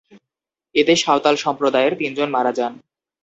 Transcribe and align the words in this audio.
এতে 0.75 0.93
সাঁওতাল 0.95 1.35
সম্প্রদায়ের 1.35 1.93
তিনজন 1.99 2.29
মারা 2.31 2.51
যান। 2.51 2.73